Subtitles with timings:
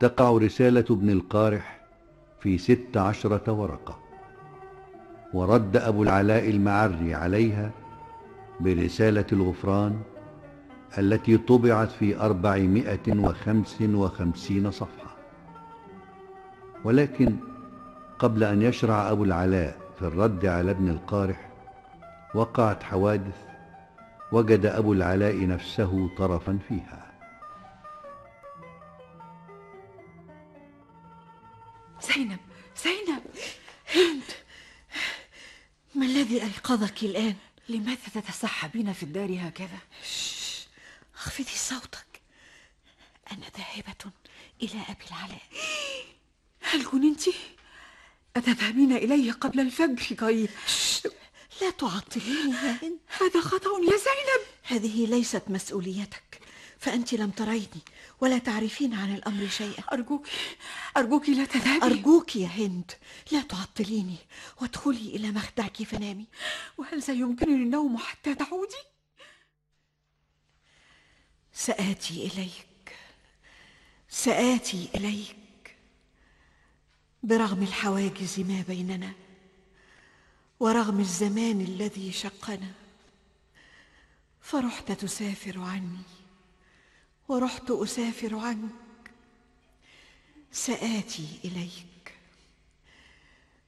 [0.00, 1.80] تقع رسالة ابن القارح
[2.40, 3.98] في ست عشرة ورقة
[5.34, 7.70] ورد أبو العلاء المعري عليها
[8.60, 10.00] برسالة الغفران
[10.98, 15.16] التي طبعت في أربعمائة وخمس وخمسين صفحة.
[16.84, 17.36] ولكن
[18.18, 21.48] قبل أن يشرع أبو العلاء في الرد على ابن القارح
[22.34, 23.36] وقعت حوادث
[24.32, 27.07] وجد أبو العلاء نفسه طرفا فيها.
[32.02, 32.38] زينب
[32.84, 33.22] زينب.
[33.94, 34.22] هند
[35.94, 37.36] ما الذي أيقظك الآن؟
[37.68, 39.78] لماذا تتسحبين في الدار هكذا؟
[41.14, 42.20] اخفضي صوتك.
[43.32, 44.12] أنا ذاهبة
[44.62, 45.42] إلى أبي العلاء.
[46.60, 47.22] هل جننت؟
[48.36, 50.48] أتذهبين إليه قبل الفجر كي
[51.60, 54.42] لا تعطليني يا هند هذا خطأ يا زينب.
[54.62, 56.40] هذه ليست مسؤوليتك.
[56.78, 57.82] فأنت لم تريني
[58.20, 59.82] ولا تعرفين عن الأمر شيئا.
[59.92, 60.26] أرجوك
[60.96, 61.84] أرجوك لا تذهبي.
[61.84, 62.92] أرجوك يا هند
[63.32, 64.16] لا تعطليني
[64.60, 66.26] وادخلي إلى مخدعك فنامي.
[66.78, 68.82] وهل سيمكنني النوم حتى تعودي؟
[71.52, 72.96] سآتي إليك
[74.08, 75.76] سآتي إليك
[77.22, 79.12] برغم الحواجز ما بيننا
[80.60, 82.72] ورغم الزمان الذي شقنا.
[84.40, 86.02] فرحت تسافر عني.
[87.28, 88.70] ورحت أسافر عنك.
[90.52, 92.14] سآتي إليك.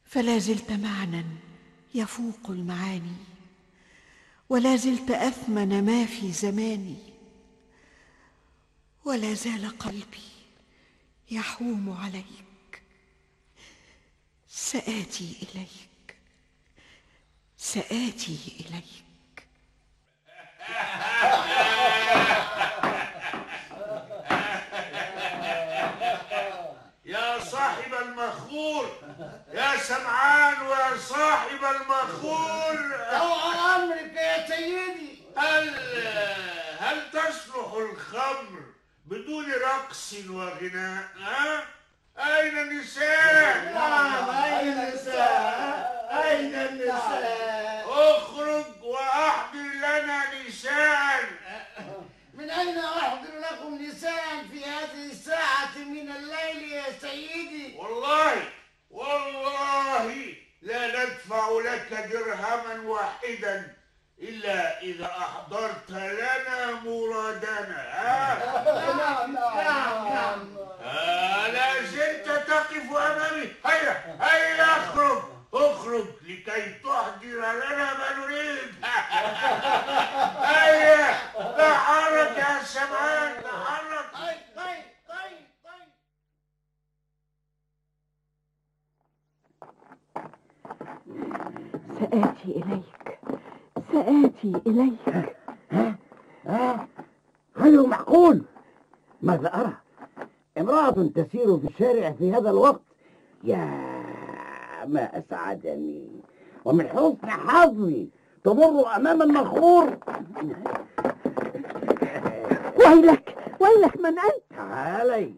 [0.05, 1.25] فلا زلت معنى
[1.95, 3.17] يفوق المعاني
[4.49, 6.97] ولا زلت أثمن ما في زماني
[9.05, 10.31] ولا زال قلبي
[11.31, 12.83] يحوم عليك.
[14.49, 16.17] سآتي إليك.
[17.57, 19.05] سآتي إليك
[27.05, 28.91] يا صاحب المخور
[29.91, 35.69] سمعان ويا صاحب المخور طوع امرك يا سيدي هل
[36.81, 38.61] هل تصلح الخمر
[39.07, 41.65] بدون رقص وغناء؟ ها؟
[42.19, 51.21] أين النساء؟ نعم أين النساء؟ أين النساء؟ أخرج وأحضر لنا نساء.
[52.35, 58.43] من أين أحضر لكم نساء في هذه الساعة من الليل يا سيدي؟ والله
[61.05, 63.75] ندفع لك درهما واحدا
[64.21, 67.81] إلا إذا أحضرت لنا مرادنا.
[67.93, 68.39] ها؟
[68.93, 70.57] نعم نعم نعم.
[71.55, 73.40] لا زلت تقف أمامي.
[92.01, 93.19] سآتي إليك.
[93.93, 95.37] سآتي إليك.
[97.57, 98.43] غير معقول؟
[99.23, 99.73] ماذا أرى؟
[100.59, 102.81] امرأة تسير في الشارع في هذا الوقت.
[103.45, 103.65] يا
[104.87, 106.09] ما أسعدني.
[106.65, 108.09] ومن حسن حظي
[108.45, 109.99] تمر أمام المخور
[112.77, 115.35] ويلك؟ ويلك من أنت؟ تعالي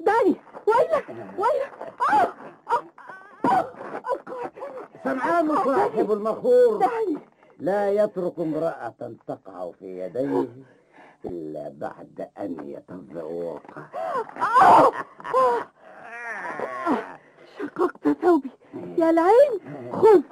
[0.00, 0.36] دعني
[0.66, 1.08] ويلك
[1.38, 1.72] ويلك
[2.10, 2.32] آه
[2.72, 2.84] آه
[3.44, 3.72] آه
[4.12, 4.62] أوقعتني
[5.04, 5.50] سمعان
[6.06, 6.86] صاحب المخور
[7.58, 8.94] لا يترك امرأة
[9.26, 10.48] تقع في يديه
[11.24, 13.62] إلا بعد أن يتذوق
[17.58, 18.50] شققت ثوبي.
[18.98, 19.60] يا العين
[19.92, 20.22] خذ.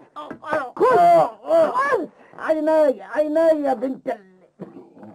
[0.77, 1.29] خذ.
[1.73, 2.07] خذ.
[2.39, 4.35] عيناي عيناي يا بنت ال...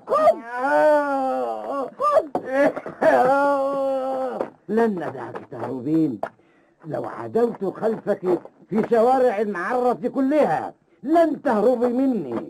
[0.08, 0.36] خذ.
[2.00, 2.26] خذ.
[4.70, 6.22] لن ندعك تهربين
[6.86, 10.74] لو عدوت خلفك في شوارع المعرة كلها
[11.04, 12.50] لن تهربي مني.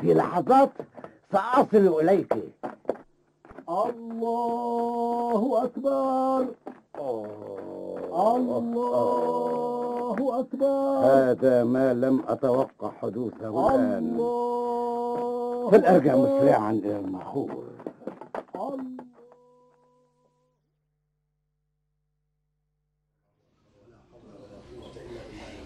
[0.00, 0.70] في لحظات
[1.32, 2.34] سأصل إليك.
[3.68, 6.46] الله أكبر.
[8.38, 10.98] الله أكبر.
[11.04, 14.18] هذا ما لم أتوقع حدوثه الآن.
[15.70, 17.68] فلأرجع مسرعا إلى المخور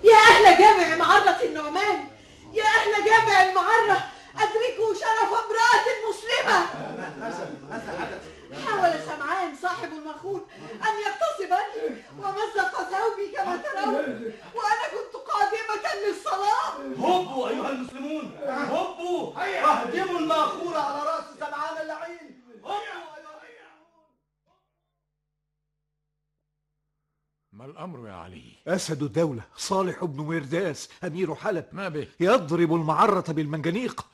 [0.04, 1.96] يا أهل جامع معرة النعمان
[2.52, 2.62] يا
[3.22, 4.02] أهل جامع المعرة
[4.36, 6.66] أدركوا شرف امرأة مسلمة.
[8.66, 14.32] حاول سمعان صاحب المخون أن يغتصبني ومزق ثوبي كما ترون.
[27.62, 31.64] ما الأمر يا علي؟ أسد الدولة صالح بن مرداس أمير حلب.
[31.72, 34.06] ما به؟ يضرب المعرة بالمنجنيق.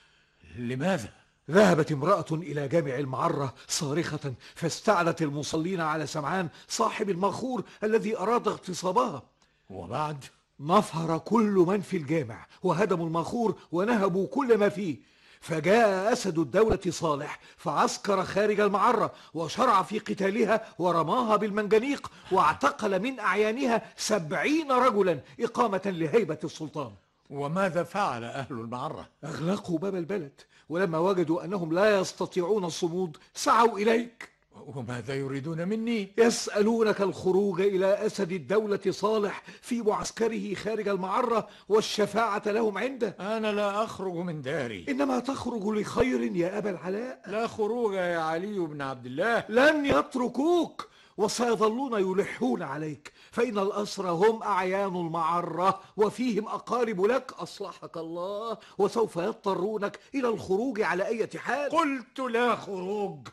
[0.57, 1.13] لماذا؟
[1.51, 9.23] ذهبت امرأة إلى جامع المعرة صارخة فاستعلت المصلين على سمعان صاحب المغخور الذي أراد اغتصابها.
[9.71, 10.25] وبعد؟
[10.61, 14.97] نفر كل من في الجامع وهدموا المغخور ونهبوا كل ما فيه.
[15.41, 23.83] فجاء أسد الدولة صالح فعسكر خارج المعرة وشرع في قتالها ورماها بالمنجنيق واعتقل من أعيانها
[23.97, 26.93] سبعين رجلا إقامة لهيبة السلطان.
[27.31, 34.38] وماذا فعل أهل المعرة؟ أغلقوا باب البلد ولما وجدوا أنهم لا يستطيعون الصمود سعوا إليك.
[34.67, 42.79] وماذا يريدون مني؟ يسألونك الخروج إلى أسد الدولة صالح في معسكره خارج المعرة والشفاعة لهم
[42.79, 43.17] عنده.
[43.21, 44.87] أنا لا أخرج من داري.
[44.89, 47.23] إنما تخرج لخير يا أبا العلاء.
[47.27, 49.45] لا خروج يا علي بن عبد الله.
[49.49, 50.89] لن يتركوك.
[51.17, 53.13] وسيظلون يلحون عليك.
[53.31, 57.33] فإن الأسرى هم أعيان المعرة وفيهم أقارب لك.
[57.33, 58.59] أصلحك الله.
[58.79, 63.29] وسوف يضطرونك إلى الخروج على أي حال؟ قلت لا خروج.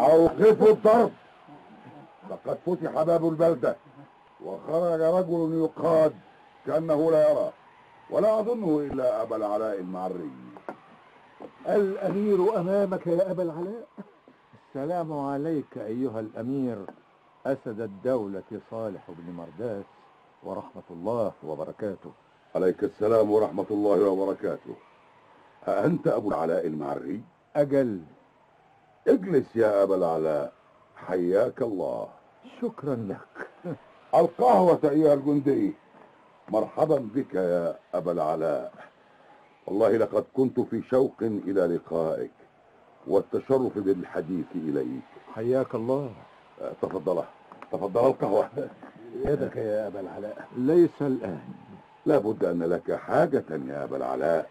[0.00, 1.10] أوقفوا الضرب
[2.30, 3.76] فقد فتح باب البلدة
[4.44, 6.12] وخرج رجل يقاد
[6.66, 7.52] كأنه لا يرى
[8.10, 10.30] ولا أظنه إلا أبا العلاء المعري.
[11.68, 13.86] الأمير أمامك يا أبا العلاء؟
[14.68, 16.78] السلام عليك أيها الأمير.
[17.46, 19.84] أسد الدولة صالح بن مرداس
[20.42, 22.12] ورحمة الله وبركاته.
[22.54, 24.74] عليك السلام ورحمة الله وبركاته.
[25.68, 27.20] أأنت أبو العلاء المعري؟
[27.56, 28.00] أجل.
[29.08, 30.52] اجلس يا أبا العلاء.
[30.96, 32.08] حياك الله.
[32.62, 33.48] شكرا لك.
[34.20, 35.74] القهوة أيها الجندي.
[36.48, 38.72] مرحبا بك يا أبا العلاء.
[39.66, 42.30] والله لقد كنت في شوق إلى لقائك
[43.06, 45.02] والتشرف بالحديث إليك.
[45.34, 46.10] حياك الله.
[46.60, 47.22] أه، تفضل.
[47.72, 48.48] تفضل القهوة.
[49.26, 50.48] يدك يا أبا العلاء.
[50.56, 51.40] ليس الآن.
[52.06, 54.50] لابد أن لك حاجة يا أبا العلاء.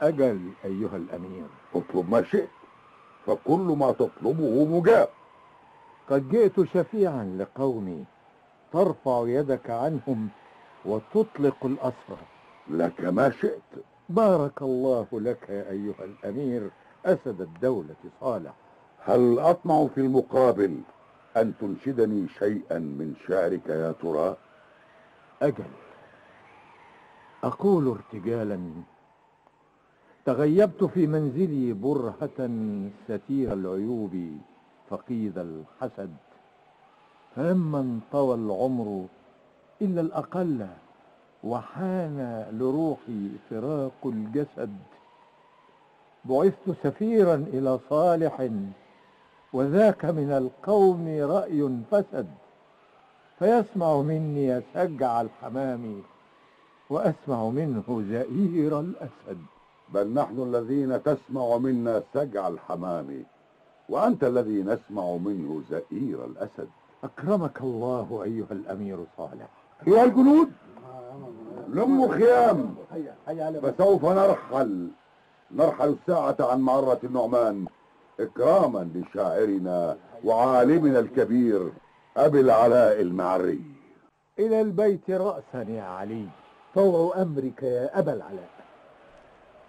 [0.00, 1.46] أجل أيها الأمير.
[1.74, 2.48] اطلب ما شئت
[3.26, 5.08] فكل ما تطلبه مجاب.
[6.10, 8.04] قد جئت شفيعا لقومي
[8.72, 10.28] ترفع يدك عنهم
[10.84, 12.26] وتطلق الأسرى
[12.70, 13.84] لك ما شئت.
[14.08, 16.70] بارك الله لك يا أيها الأمير.
[17.06, 18.52] أسد الدولة صالح.
[19.04, 20.80] هل أطمع في المقابل
[21.36, 24.36] أن تنشدني شيئا من شعرك يا ترى؟
[25.42, 25.70] أجل.
[27.44, 28.72] أقول ارتجالا
[30.24, 32.50] تغيبت في منزلي برهة
[33.08, 34.38] ستير العيوب
[34.90, 36.14] فقيد الحسد.
[37.36, 39.06] فلما انطوى العمر
[39.82, 40.66] إلا الأقل
[41.44, 44.76] وحان لروحي فراق الجسد.
[46.24, 48.48] بعثت سفيرا إلى صالح
[49.52, 52.28] وذاك من القوم رأي فسد.
[53.38, 56.02] فيسمع مني سجع الحمام
[56.90, 59.38] وأسمع منه زئير الأسد.
[59.94, 63.24] بل نحن الذين تسمع منا سجع الحمام
[63.88, 66.68] وأنت الذي نسمع منه زئير الأسد.
[67.04, 69.48] أكرمك الله أيها الأمير صالح.
[69.88, 70.52] أيها الجنود
[71.68, 72.74] لموا خيام.
[73.62, 74.88] فسوف نرحل.
[75.50, 77.64] نرحل الساعة عن معرة النعمان
[78.20, 81.72] إكراما لشاعرنا وعالمنا الكبير
[82.16, 83.62] أبي العلاء المعري.
[84.38, 86.26] إلى البيت رأسا يا علي
[86.74, 88.59] طوع أمرك يا أبا العلاء.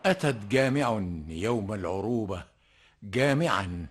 [0.05, 2.43] أتت جامع يوم العروبة
[3.03, 3.87] جامعا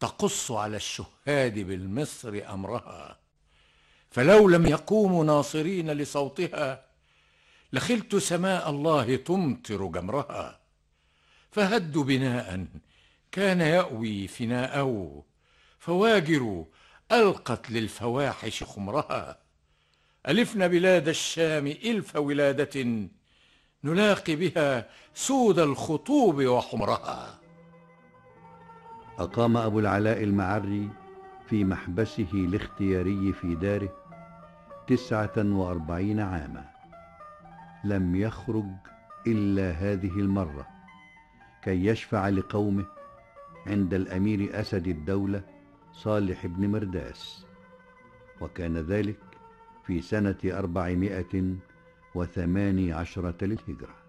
[0.00, 3.18] تقص على الشهاد بالمصر أمرها.
[4.10, 6.84] فلو لم يقوموا ناصرين لصوتها
[7.72, 10.60] لخلت سماء الله تمطر جمرها.
[11.50, 12.66] فهدوا بناء
[13.32, 15.22] كان يأوي فناءه
[15.78, 16.64] فواجر
[17.12, 19.38] ألقت للفواحش خمرها.
[20.28, 23.08] ألفنا بلاد الشام إلف ولادة
[23.84, 27.38] نلاقي بها سود الخطوب وحمرها.
[29.18, 30.88] أقام أبو العلاء المعري
[31.48, 33.96] في محبسه الاختياري في داره
[34.86, 36.70] تسعة وأربعين عاما.
[37.84, 38.66] لم يخرج
[39.26, 40.66] إلا هذه المرة
[41.62, 42.86] كي يشفع لقومه
[43.66, 45.42] عند الأمير أسد الدولة
[45.92, 47.46] صالح بن مرداس.
[48.40, 49.20] وكان ذلك
[49.86, 51.54] في سنة أربعمائة
[52.14, 53.99] وثماني عشرة للهجرة.